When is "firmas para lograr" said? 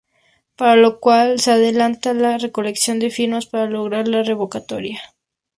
3.11-4.07